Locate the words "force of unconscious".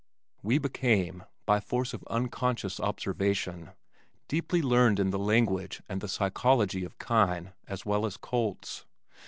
1.59-2.79